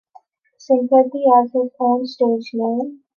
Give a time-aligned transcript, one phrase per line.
[0.57, 3.03] Sympathy as his own stage name.